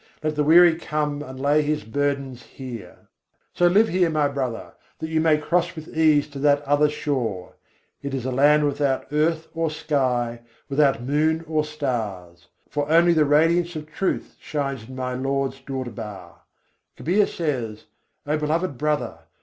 [0.23, 3.07] Let the weary come and lay his burdens here!
[3.53, 7.53] So live here, my brother, that you may cross with ease to that other shore.
[8.01, 13.25] It is a land without earth or sky, without moon or stars; For only the
[13.25, 16.45] radiance of Truth shines in my Lord's Durbar.
[16.97, 17.85] Kabîr says:
[18.25, 19.19] "O beloved brother!